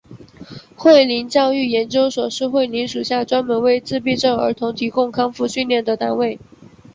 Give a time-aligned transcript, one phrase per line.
[0.75, 6.39] 慧灵教育研究所是慧灵属下专门为自闭症儿童提供康复训练的单位。